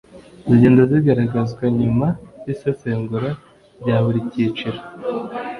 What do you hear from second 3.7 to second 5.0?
rya buri cyiciro